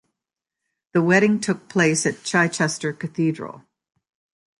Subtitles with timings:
[0.93, 3.65] The wedding took place at Chichester Cathedral.